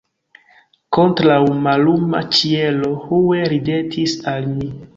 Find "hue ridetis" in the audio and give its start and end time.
3.05-4.19